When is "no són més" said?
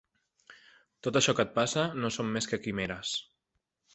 2.05-2.51